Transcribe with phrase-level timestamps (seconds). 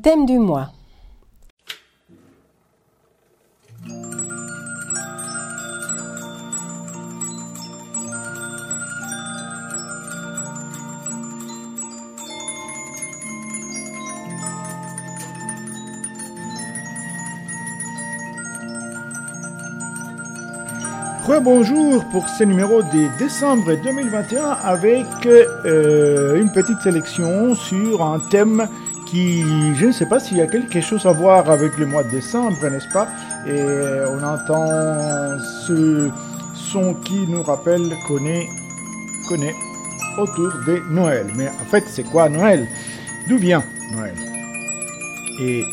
[0.00, 0.70] thème du mois.
[21.40, 28.66] bonjour pour ce numéro de décembre 2021 avec euh, une petite sélection sur un thème
[29.10, 29.42] qui,
[29.74, 32.10] je ne sais pas s'il y a quelque chose à voir avec le mois de
[32.10, 33.08] décembre, n'est-ce pas?
[33.46, 33.62] Et
[34.10, 36.10] on entend ce
[36.54, 38.46] son qui nous rappelle qu'on est,
[40.18, 41.26] autour de Noël.
[41.36, 42.66] Mais en fait, c'est quoi Noël?
[43.28, 43.62] D'où vient
[43.94, 44.14] Noël?
[45.40, 45.64] Et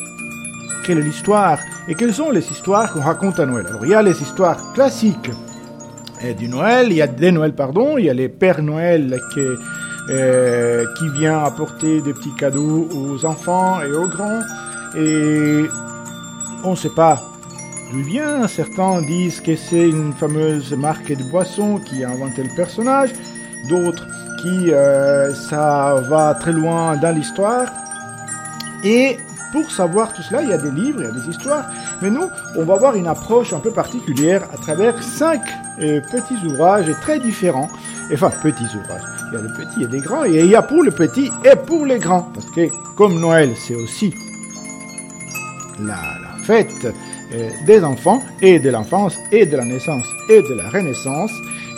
[0.85, 1.59] quelle est l'histoire?
[1.87, 3.65] Et quelles sont les histoires qu'on raconte à Noël?
[3.67, 5.31] Alors, il y a les histoires classiques
[6.37, 9.41] du Noël, il y a des Noëls, pardon, il y a les Pères Noël qui,
[10.07, 14.41] qui vient apporter des petits cadeaux aux enfants et aux grands.
[14.95, 15.65] Et
[16.63, 17.21] on ne sait pas
[17.91, 18.47] d'où vient.
[18.47, 23.11] Certains disent que c'est une fameuse marque de boisson qui a inventé le personnage.
[23.69, 24.05] D'autres
[24.41, 27.67] qui euh, ça va très loin dans l'histoire.
[28.83, 29.17] Et
[29.55, 31.63] pour savoir tout cela, il y a des livres, il y a des histoires,
[32.01, 35.39] mais nous, on va avoir une approche un peu particulière à travers cinq
[35.79, 37.69] euh, petits ouvrages très différents.
[38.11, 39.01] Enfin, petits ouvrages.
[39.31, 41.31] Il y a des petits et des grands, et il y a pour les petits
[41.45, 42.27] et pour les grands.
[42.33, 42.67] Parce que
[42.97, 44.13] comme Noël, c'est aussi
[45.79, 45.95] la,
[46.43, 46.85] fête
[47.33, 51.31] euh, des enfants, et de l'enfance, et de la naissance, et de la renaissance,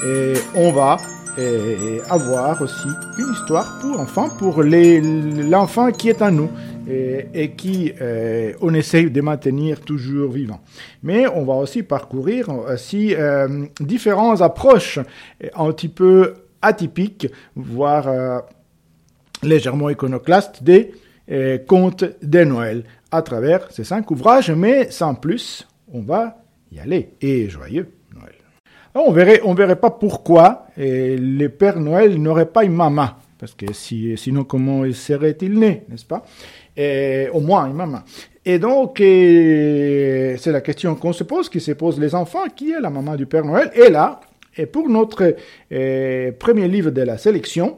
[0.04, 0.98] et on va
[1.38, 2.90] euh, avoir aussi
[3.20, 6.50] une histoire pour enfants, pour l'enfant qui est en nous
[6.90, 10.62] et, qui euh, on essaye de maintenir toujours vivant.
[11.04, 15.00] Mais on va aussi parcourir aussi euh, différentes approches
[15.56, 18.40] un petit peu atypiques, voire euh,
[19.44, 20.92] légèrement iconoclastes des
[21.68, 26.38] contes de Noël à travers ces cinq ouvrages, mais sans plus, on va
[26.72, 27.10] y aller.
[27.20, 28.36] Et joyeux Noël.
[28.96, 33.10] on verrait, on verrait pas pourquoi les Pères Noël n'auraient pas une maman.
[33.38, 36.26] Parce que si, sinon, comment serait-il né, n'est-ce pas?
[36.78, 38.00] Et, Au moins maman.
[38.46, 42.80] Et donc, c'est la question qu'on se pose, qui se pose les enfants, qui est
[42.80, 43.72] la maman du Père Noël?
[43.76, 44.22] Et là,
[44.56, 45.36] et pour notre
[46.40, 47.78] premier livre de la sélection,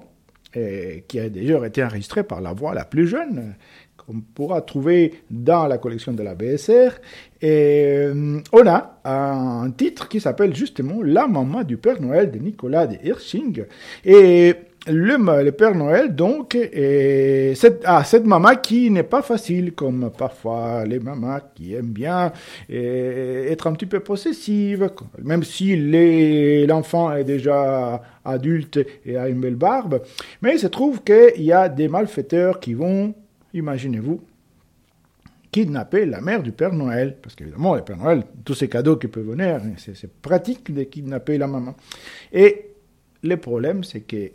[0.54, 3.56] qui a déjà été enregistré par la voix la plus jeune,
[3.98, 7.00] qu'on pourra trouver dans la collection de la BSR.
[7.42, 12.98] On a un titre qui s'appelle justement La maman du Père Noël de Nicolas de
[13.04, 13.64] Hirsching.
[14.06, 14.54] Et
[14.88, 20.86] le, Père Noël, donc, et cette, ah, cette maman qui n'est pas facile, comme parfois
[20.86, 22.32] les mamans qui aiment bien
[22.70, 24.90] être un petit peu possessives,
[25.22, 25.76] même si
[26.66, 30.02] l'enfant est déjà adulte et a une belle barbe.
[30.42, 33.14] Mais il se trouve qu'il y a des malfaiteurs qui vont,
[33.54, 34.22] imaginez-vous,
[35.52, 37.18] kidnapper la mère du Père Noël.
[37.22, 41.38] Parce qu'évidemment, le Père Noël, tous ces cadeaux qui peuvent venir, c'est pratique de kidnapper
[41.38, 41.76] la maman.
[42.32, 42.68] Et
[43.24, 44.32] le problème, c'est que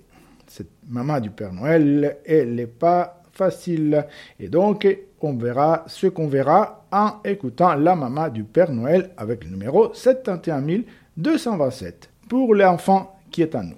[0.48, 4.06] cette maman du Père Noël, elle n'est pas facile.
[4.38, 4.86] Et donc,
[5.20, 9.92] on verra ce qu'on verra en écoutant la maman du Père Noël avec le numéro
[9.94, 13.76] 71227 pour l'enfant qui est à nous.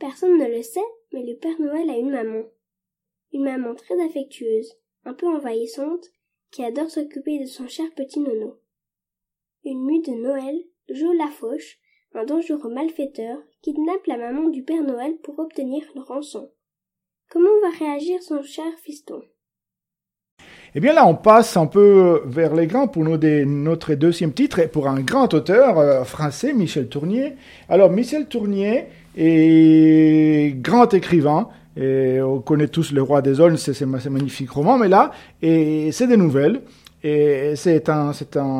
[0.00, 0.80] Personne ne le sait,
[1.12, 2.42] mais le Père Noël a une maman.
[3.32, 4.72] Une maman très affectueuse,
[5.04, 6.06] un peu envahissante,
[6.50, 8.58] qui adore s'occuper de son cher petit nono.
[9.64, 10.56] Une mue de Noël,
[10.88, 11.78] Jo la Fauche,
[12.16, 16.50] un dangereux malfaiteur kidnappe la maman du Père Noël pour obtenir une rançon.
[17.30, 19.20] Comment va réagir son cher fiston?
[20.74, 24.68] Eh bien là, on passe un peu vers les grands pour notre deuxième titre, et
[24.68, 27.34] pour un grand auteur euh, français, Michel Tournier.
[27.68, 28.84] Alors, Michel Tournier
[29.16, 31.48] est grand écrivain,
[31.78, 35.12] on connaît tous Le Roi des Aulnes, c'est un magnifique roman, mais là,
[35.42, 36.62] c'est des nouvelles.
[37.08, 38.10] Et c'est un,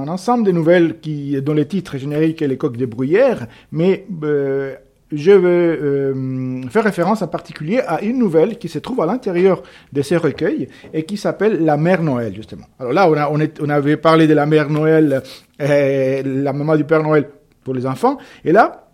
[0.07, 0.95] ensemble de nouvelles
[1.43, 4.77] dont le titre générique est Les coques de bruyère, mais euh,
[5.11, 9.65] je vais euh, faire référence en particulier à une nouvelle qui se trouve à l'intérieur
[9.93, 12.67] de ces recueils et qui s'appelle La Mère Noël, justement.
[12.79, 15.25] Alors là, on, on, avait parlé de la Mère Noël,
[15.61, 17.29] euh, la maman du Père Noël
[17.65, 18.86] pour les enfants, et là,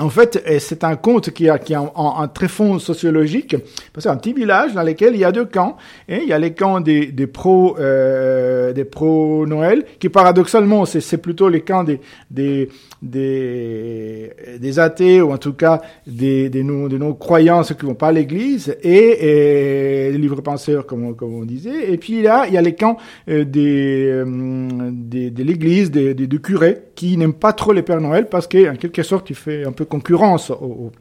[0.00, 3.56] en fait, c'est un conte qui a, qui a un, très fond sociologique,
[3.92, 5.76] parce que un petit village dans lequel il y a deux camps.
[6.08, 10.84] Et il y a les camps des, des pro euh, des pro Noël, qui paradoxalement
[10.86, 12.00] c'est plutôt les camps des,
[12.30, 12.68] des
[13.02, 17.86] des des athées ou en tout cas des des non, des non croyants ceux qui
[17.86, 21.92] vont pas à l'église et, et les livres penseurs comme comme on disait.
[21.92, 22.96] Et puis là il y a les camps
[23.28, 27.80] euh, des, euh, des de l'église des, des, des curés qui n'aiment pas trop les
[27.80, 30.92] Pères Noël parce qu'en quelque sorte il fait un peu concurrence au,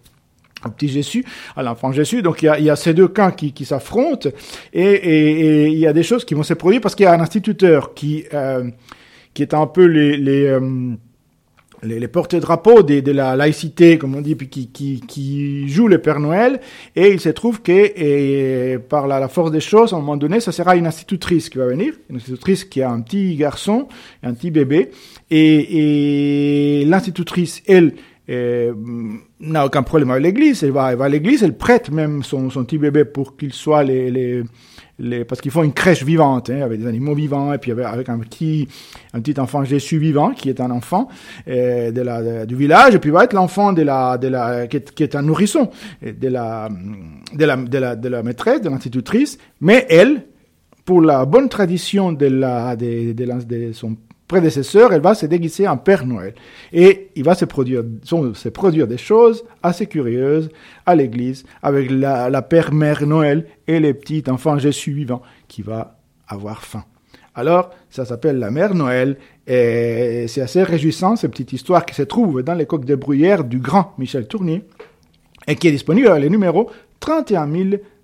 [0.63, 1.25] un petit Jésus,
[1.57, 2.21] à l'enfant Jésus.
[2.21, 4.29] Donc il y a, il y a ces deux camps qui, qui s'affrontent
[4.71, 7.07] et, et, et, il y a des choses qui vont se produire parce qu'il y
[7.07, 8.71] a un instituteur qui euh,
[9.33, 10.95] qui est un peu les les, euh,
[11.83, 15.99] les, les porte-drapeaux de, de, la laïcité, comme on dit, qui, qui, qui joue le
[15.99, 16.59] Père Noël,
[16.95, 20.17] et il se trouve que et, par la, la, force des choses, à un moment
[20.17, 23.87] donné, ça sera une institutrice qui va venir, une institutrice qui a un petit garçon,
[24.23, 24.91] un petit bébé,
[25.29, 27.93] et, et l'institutrice, elle,
[29.39, 32.51] n'a aucun problème avec l'église, elle va, elle va à l'église, elle prête même son,
[32.51, 34.43] son petit bébé pour qu'il soit les, les,
[35.27, 38.19] parce qu'ils font une crèche vivante, hein, avec des animaux vivants, et puis avec, un
[38.19, 38.67] petit,
[39.13, 41.07] un petit enfant Jésus vivant, qui est un enfant
[41.47, 45.69] euh, du village, et puis va être l'enfant qui est, un nourrisson,
[46.01, 46.69] de la,
[48.23, 50.25] maîtresse, de l'institutrice, mais elle,
[50.85, 53.95] pour la bonne tradition de la, de, de son
[54.29, 56.35] prédécesseur, elle va se déguiser en Père Noël.
[56.71, 60.49] Et il va se produire, se produire des choses assez curieuses
[60.85, 65.63] à l'église avec la, la Père Mère Noël et les petits enfants Jésus vivant qui
[65.63, 65.97] va
[66.27, 66.85] avoir faim.
[67.35, 69.17] Alors, ça s'appelle la Mère Noël
[69.47, 73.43] et c'est assez réjouissant, cette petite histoire qui se trouve dans les coques de bruyère
[73.43, 74.63] du grand Michel Tournier
[75.47, 77.49] et qui est disponible à le numéro 31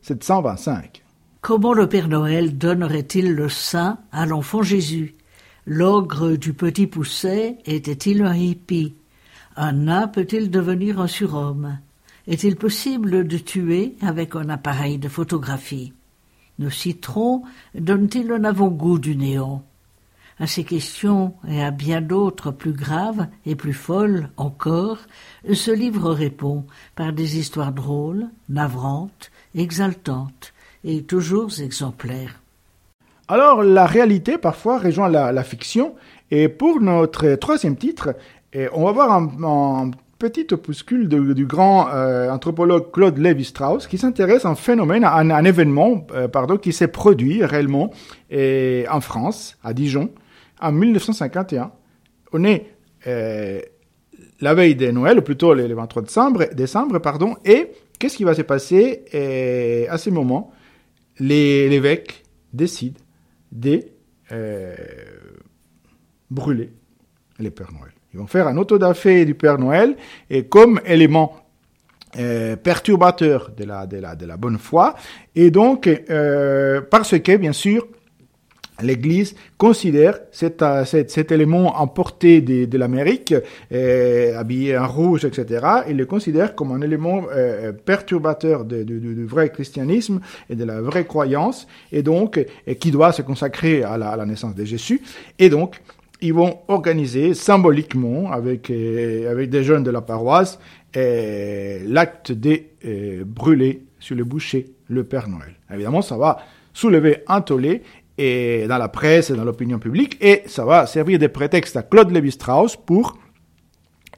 [0.02, 1.04] 725.
[1.42, 5.16] Comment le Père Noël donnerait-il le sein à l'enfant Jésus?
[5.68, 8.94] L'ogre du petit pousset était-il un hippie?
[9.56, 11.80] Un nain peut-il devenir un surhomme?
[12.28, 15.92] Est-il possible de tuer avec un appareil de photographie?
[16.60, 17.42] Nos citrons
[17.74, 19.66] donnent-ils un avant-goût du néant?
[20.38, 25.00] À ces questions et à bien d'autres plus graves et plus folles encore,
[25.52, 30.54] ce livre répond par des histoires drôles, navrantes, exaltantes
[30.84, 32.40] et toujours exemplaires.
[33.28, 35.96] Alors, la réalité, parfois, rejoint la, la fiction.
[36.32, 38.16] Et pour notre troisième titre,
[38.74, 44.46] on va voir un, un petit opuscule du grand euh, anthropologue Claude Lévi-Strauss qui s'intéresse
[44.46, 47.92] à un phénomène, à un, événement euh, pardon, qui s'est produit réellement
[48.32, 50.12] en France, à Dijon,
[50.62, 51.72] en 1951.
[52.34, 52.68] On est
[53.08, 53.62] euh,
[54.42, 58.34] la veille de Noël, ou plutôt le, 23 décembre, décembre pardon, et qu'est-ce qui va
[58.34, 59.06] se passer
[59.90, 60.52] à ce moment
[61.20, 62.98] L'évêque décide
[63.56, 63.82] de
[64.32, 64.76] euh,
[66.30, 66.72] brûler
[67.40, 67.92] les Pères Noël.
[68.14, 69.96] Ils vont faire un autodafé du Père Noël
[70.50, 71.36] comme élément
[72.18, 74.96] euh, perturbateur de la bonne foi,
[75.36, 77.88] et donc euh, parce que, bien sûr,
[78.82, 83.34] l'Église considère cet, cet, cet, élément emporté de, de l'Amérique,
[83.72, 89.50] euh, habillé en rouge, etc., il le considère comme un élément euh, perturbateur du vrai
[89.50, 90.20] christianisme
[90.50, 92.44] et de la vraie croyance, et donc
[92.80, 95.02] qui doit se consacrer à la, naissance de Jésus.
[95.40, 95.82] Et donc,
[96.22, 100.60] ils vont organiser symboliquement avec, euh, avec des jeunes de la paroisse
[100.96, 105.56] euh, l'acte de euh, brûler sur le boucher le Père Noël.
[105.72, 106.38] Évidemment, ça va
[106.74, 107.82] soulever un tollé
[108.18, 111.84] et dans la presse et dans l'opinion publique, et ça va servir de prétexte à
[111.84, 113.18] Claude Lévi-Strauss pour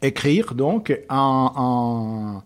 [0.01, 2.44] écrire donc un,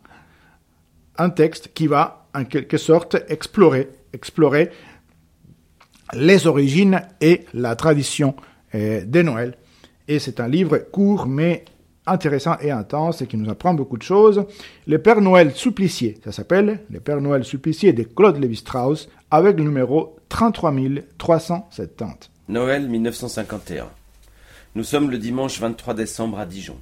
[1.18, 4.71] un, texte qui va en quelque sorte explorer, explorer
[6.13, 8.36] les origines et la tradition
[8.75, 9.57] euh, de Noël.
[10.07, 11.65] Et c'est un livre court mais
[12.06, 14.45] intéressant et intense et qui nous apprend beaucoup de choses.
[14.88, 19.63] Le Père Noël supplicié, ça s'appelle Le Père Noël supplicié de Claude Lévi-Strauss avec le
[19.63, 20.74] numéro 33
[21.17, 22.29] 370.
[22.50, 23.89] Noël 1951.
[24.75, 26.77] Nous sommes le dimanche 23 décembre à Dijon.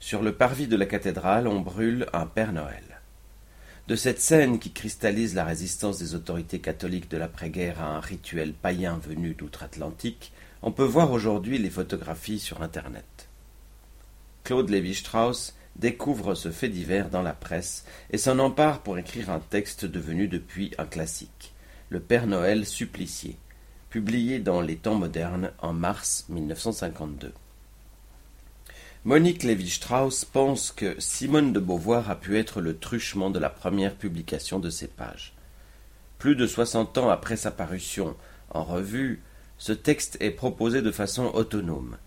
[0.00, 3.00] Sur le parvis de la cathédrale, on brûle un Père Noël.
[3.88, 8.52] De cette scène qui cristallise la résistance des autorités catholiques de l'après-guerre à un rituel
[8.52, 10.32] païen venu d'outre-Atlantique,
[10.62, 13.27] on peut voir aujourd'hui les photographies sur Internet.
[14.48, 19.40] Claude Lévi-Strauss découvre ce fait divers dans la presse et s'en empare pour écrire un
[19.40, 21.52] texte devenu depuis un classique,
[21.90, 23.36] Le Père Noël supplicié,
[23.90, 27.34] publié dans Les Temps modernes en mars 1952.
[29.04, 33.96] Monique Lévi-Strauss pense que Simone de Beauvoir a pu être le truchement de la première
[33.96, 35.34] publication de ces pages.
[36.16, 38.16] Plus de soixante ans après sa parution
[38.48, 39.20] en revue,
[39.58, 41.98] ce texte est proposé de façon autonome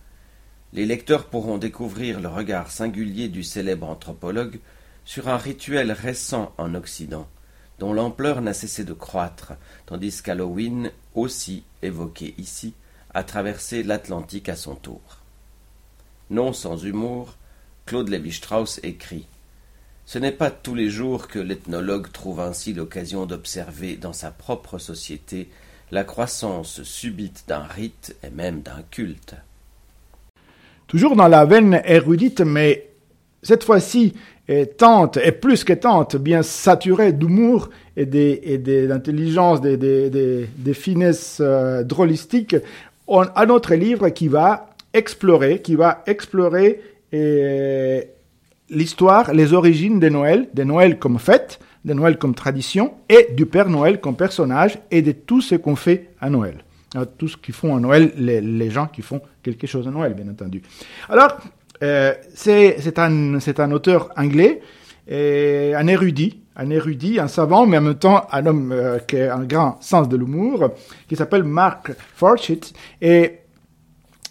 [0.74, 4.60] les lecteurs pourront découvrir le regard singulier du célèbre anthropologue
[5.04, 7.28] sur un rituel récent en Occident,
[7.80, 9.54] dont l'ampleur n'a cessé de croître,
[9.86, 12.74] tandis qu'Halloween, aussi évoqué ici,
[13.14, 15.02] a traversé l'Atlantique à son tour.
[16.30, 17.36] Non sans humour,
[17.86, 19.26] Claude Lévi-Strauss écrit
[20.06, 24.78] Ce n'est pas tous les jours que l'ethnologue trouve ainsi l'occasion d'observer dans sa propre
[24.78, 25.50] société
[25.92, 29.36] la croissance subite d'un rite et même d'un culte.
[30.92, 32.90] Toujours dans la veine érudite, mais
[33.42, 34.12] cette fois-ci
[34.50, 42.58] est tente, est plus que tente, bien saturée d'humour et d'intelligence, des, finesses euh, drôlistiques,
[43.08, 46.82] on a notre livre qui va explorer, qui va explorer
[47.14, 48.02] euh,
[48.70, 53.46] l'histoire, les origines de Noël, de Noël comme fête, de Noël comme tradition, et du
[53.46, 56.66] Père Noël comme personnage, et de tout ce qu'on fait à Noël.
[57.18, 60.30] Tout ce qu'ils font à Noël, les, gens qui font quelque chose à Noël, bien
[60.30, 60.62] entendu.
[61.10, 61.38] Alors,
[61.84, 64.62] euh, c'est un, auteur anglais,
[65.10, 69.36] un érudit, un érudit, un savant, mais en même temps un homme euh, qui a
[69.36, 70.72] un grand sens de l'humour,
[71.08, 72.74] qui s'appelle Mark Forsyth.
[73.02, 73.40] Et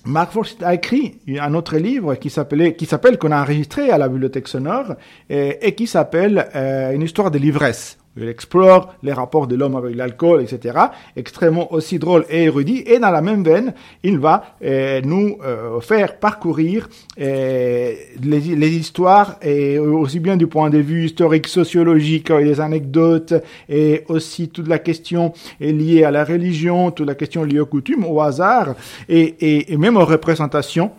[0.05, 4.09] Mark Forsyth a écrit un autre livre qui qui s'appelle, qu'on a enregistré à la
[4.09, 4.95] bibliothèque sonore,
[5.29, 8.00] et, et qui s'appelle euh, Une histoire de l'ivresse.
[8.17, 10.77] Il explore les rapports de l'homme avec l'alcool, etc.
[11.15, 12.83] Extrêmement aussi drôle et érudit.
[12.85, 16.89] Et dans la même veine, il va euh, nous euh, faire parcourir
[17.21, 22.61] euh, les, les, histoires, et aussi bien du point de vue historique, sociologique, et des
[22.61, 23.35] anecdotes,
[23.69, 28.05] et aussi toute la question liée à la religion, toute la question liée aux coutumes,
[28.05, 28.75] au hasard,
[29.09, 30.91] et, et, et même aux représentations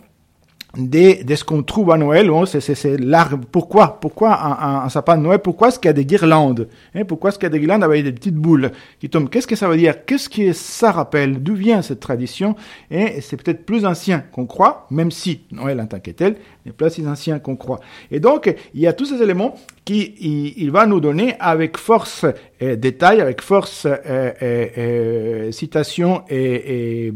[0.76, 3.44] de, de ce qu'on trouve à Noël, c'est l'arbre.
[3.50, 3.98] Pourquoi?
[4.00, 5.38] Pourquoi un, un, sapin de Noël?
[5.38, 6.68] Pourquoi est-ce qu'il y a des guirlandes?
[6.94, 7.04] Hein?
[7.04, 9.28] Pourquoi est-ce qu'il y a des guirlandes avec des petites boules qui tombent?
[9.28, 10.06] Qu'est-ce que ça veut dire?
[10.06, 11.42] Qu'est-ce que ça rappelle?
[11.42, 12.56] D'où vient cette tradition?
[12.90, 16.72] Et c'est peut-être plus ancien qu'on croit, même si Noël en tant que tel n'est
[16.72, 17.80] pas si ancien qu'on croit.
[18.10, 20.14] Et donc, il y a tous ces éléments qui
[20.56, 22.24] il, va nous donner avec force
[22.60, 27.12] et détail, avec force et, citation et, et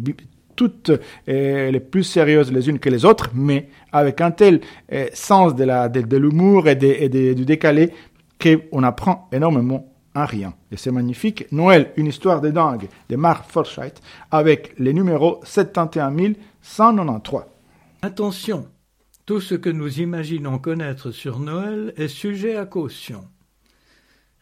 [0.56, 0.90] toutes
[1.28, 4.60] euh, les plus sérieuses les unes que les autres, mais avec un tel
[4.92, 7.92] euh, sens de l'humour et, du décalé
[8.42, 10.54] qu'on apprend énormément en rien.
[10.72, 11.46] Et c'est magnifique.
[11.52, 17.42] Noël, une histoire de dingue de Mark Forsyth avec les numéros 71193.
[18.02, 18.66] Attention,
[19.26, 23.24] tout ce que nous imaginons connaître sur Noël est sujet à caution.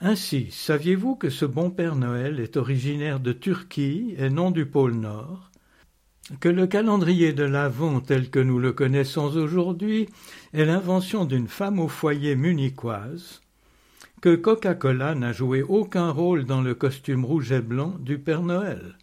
[0.00, 4.94] Ainsi, saviez-vous que ce bon Père Noël est originaire de Turquie et non du pôle
[4.94, 5.50] Nord?
[6.40, 10.08] Que le calendrier de l'Avent tel que nous le connaissons aujourd'hui
[10.52, 13.42] est l'invention d'une femme au foyer munichoise,
[14.22, 18.96] que Coca-Cola n'a joué aucun rôle dans le costume rouge et blanc du Père Noël.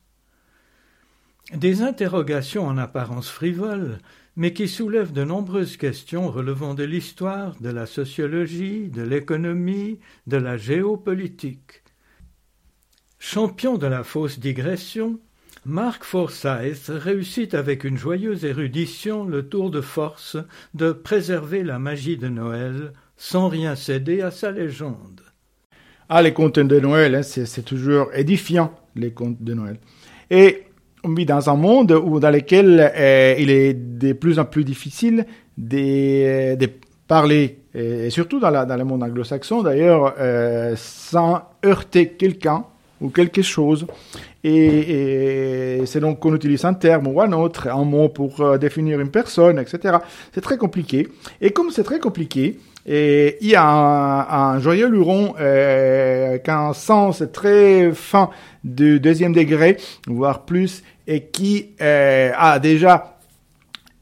[1.54, 4.00] Des interrogations en apparence frivoles,
[4.36, 10.38] mais qui soulèvent de nombreuses questions relevant de l'histoire, de la sociologie, de l'économie, de
[10.38, 11.84] la géopolitique.
[13.20, 15.20] Champion de la fausse digression,
[15.66, 20.38] Mark Forsyth réussit avec une joyeuse érudition le tour de force
[20.74, 25.22] de préserver la magie de Noël sans rien céder à sa légende.
[26.10, 29.78] Ah, les contes de Noël, hein, c'est toujours édifiant, les contes de Noël.
[30.32, 30.64] Et
[31.04, 34.64] on vit dans un monde où, dans lequel euh, il est de plus en plus
[34.64, 35.28] difficile
[35.60, 36.58] de,
[37.08, 42.66] parler, et surtout dans le monde anglo-saxon d'ailleurs, euh, sans heurter quelqu'un
[43.02, 43.86] ou quelque chose.
[44.44, 49.00] Et, c'est donc qu'on utilise un terme ou un autre, un mot pour euh, définir
[49.00, 49.98] une personne, etc.
[50.34, 51.08] C'est très compliqué.
[51.42, 57.24] Et comme c'est très compliqué, et il y a un, joyeux luron euh, qu'un sens
[57.32, 58.30] très fin
[58.64, 59.78] de deuxième degré,
[60.08, 63.11] voire plus, et qui euh, a déjà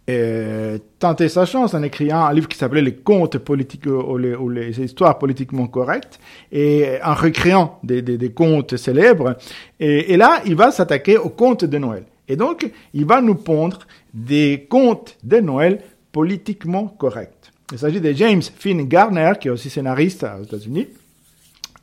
[0.09, 4.79] euh, tenté sa chance en écrivant un livre qui s'appelait Les contes politiques ou les,
[4.81, 6.19] histoires politiquement correctes
[6.51, 9.35] et en recréant des, contes célèbres.
[9.79, 12.03] Et, là, il va s'attaquer aux contes de Noël.
[12.27, 13.79] Et donc, il va nous pondre
[14.13, 15.79] des contes de Noël
[16.11, 17.51] politiquement corrects.
[17.71, 20.87] Il s'agit de James Finn Garner, qui est aussi scénariste aux États-Unis,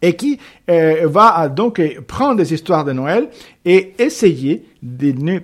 [0.02, 0.38] et qui
[0.70, 3.28] euh, va donc prendre des histoires de Noël
[3.64, 5.38] et essayer de ne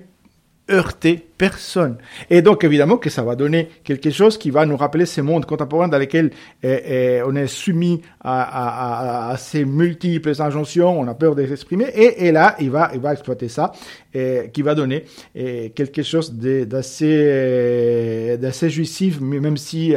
[0.71, 1.97] heurter personne.
[2.31, 5.45] Et donc, évidemment, que ça va donner quelque chose qui va nous rappeler ces mondes
[5.45, 6.31] contemporains dans lesquels
[6.63, 12.31] eh, eh, on est soumis à, ces multiples injonctions, on a peur de s'exprimer, et,
[12.31, 13.73] là, il va, il va exploiter ça,
[14.15, 15.05] et, qui va donner
[15.35, 17.09] quelque chose d'assez,
[18.41, 19.95] d'assez jouissif, même si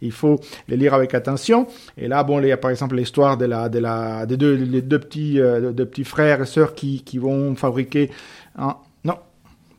[0.00, 1.66] il faut le lire avec attention.
[1.96, 4.54] Et là, bon, il y a par exemple l'histoire de la, de la, des deux,
[4.54, 8.10] les deux petits, euh, petits frères et sœurs qui, qui vont fabriquer
[8.56, 8.76] un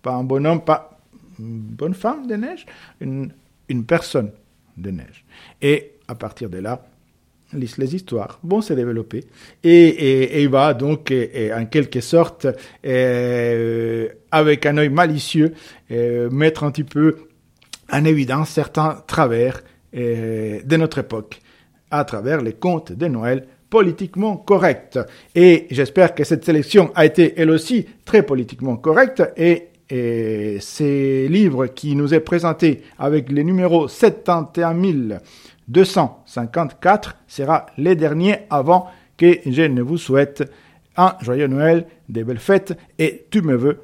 [0.04, 1.00] pas un bonhomme, pas
[1.40, 2.68] une bonne femme de neige,
[3.02, 3.34] une,
[3.70, 4.32] une personne
[4.78, 5.26] de neige.
[5.62, 6.86] Et à partir de là,
[7.54, 9.24] les, histoires vont se développer
[9.64, 11.14] et, il va donc
[11.56, 12.48] en quelque sorte
[12.86, 15.54] euh, avec un œil malicieux
[15.92, 17.16] euh, mettre un petit peu
[17.92, 19.62] en évidence certains travers
[19.96, 21.40] euh, de notre époque
[21.92, 25.00] à travers les contes de Noël politiquement corrects.
[25.36, 31.28] Et j'espère que cette sélection a été elle aussi très politiquement correcte et et ces
[31.28, 35.20] livres qui nous est présenté avec les numéros 71
[35.68, 40.52] 254 sera les derniers avant que je ne vous souhaite
[40.98, 43.82] un joyeux Noël, des belles fêtes et tu me veux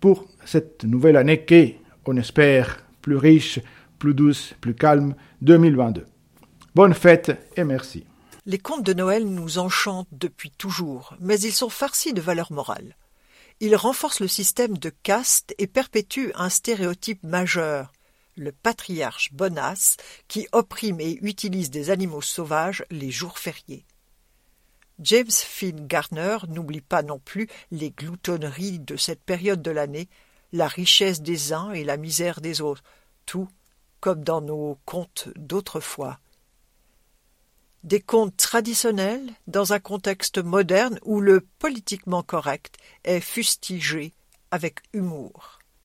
[0.00, 3.58] pour cette nouvelle année qui, on espère, plus riche,
[3.98, 6.04] plus douce, plus calme, 2022.
[6.74, 8.04] Bonne fête et merci.
[8.44, 12.96] Les contes de Noël nous enchantent depuis toujours, mais ils sont farcis de valeurs morales.
[13.64, 17.92] Ils renforcent le système de caste et perpétuent un stéréotype majeur,
[18.34, 23.86] le patriarche bonasse qui opprime et utilise des animaux sauvages les jours fériés.
[24.98, 30.08] James Finn Gardner n'oublie pas non plus les gloutonneries de cette période de l'année,
[30.50, 32.82] la richesse des uns et la misère des autres,
[33.26, 33.48] tout
[34.00, 36.18] comme dans nos contes d'autrefois.
[37.84, 44.12] Des contes traditionnels dans un contexte moderne où le politiquement correct est fustigé
[44.52, 45.58] avec humour.